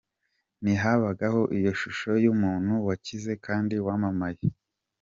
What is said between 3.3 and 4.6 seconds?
kandi wamamaye.